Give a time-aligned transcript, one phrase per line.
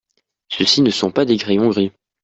[0.49, 1.91] Ceux-ci ne sont pas des crayons gris.